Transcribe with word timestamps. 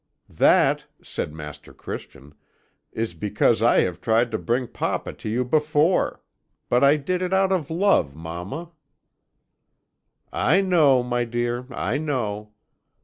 "'That,' 0.27 0.87
said 1.03 1.31
Master 1.31 1.73
Christian,' 1.75 2.33
is 2.91 3.13
because 3.13 3.61
I 3.61 3.81
have 3.81 4.01
tried 4.01 4.31
to 4.31 4.39
bring 4.39 4.65
papa 4.67 5.13
to 5.13 5.29
you 5.29 5.45
before. 5.45 6.23
But 6.69 6.83
I 6.83 6.97
did 6.97 7.21
it 7.21 7.33
out 7.33 7.51
of 7.51 7.69
love, 7.69 8.15
mamma.' 8.15 8.71
"'I 10.33 10.61
know, 10.61 11.03
my 11.03 11.23
dear, 11.23 11.67
I 11.69 11.99
know. 11.99 12.53